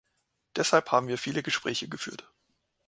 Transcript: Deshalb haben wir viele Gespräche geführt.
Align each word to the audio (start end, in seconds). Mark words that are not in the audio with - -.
Deshalb 0.55 0.91
haben 0.91 1.07
wir 1.09 1.19
viele 1.19 1.43
Gespräche 1.43 1.87
geführt. 1.87 2.27